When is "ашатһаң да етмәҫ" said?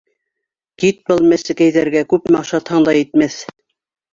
2.43-3.37